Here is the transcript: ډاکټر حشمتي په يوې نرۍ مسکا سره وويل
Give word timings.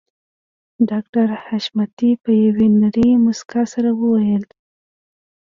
ډاکټر 0.89 1.27
حشمتي 1.45 2.11
په 2.23 2.31
يوې 2.43 2.67
نرۍ 2.81 3.09
مسکا 3.25 3.61
سره 3.73 3.89
وويل 4.01 4.43